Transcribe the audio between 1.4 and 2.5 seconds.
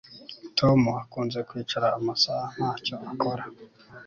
kwicara amasaha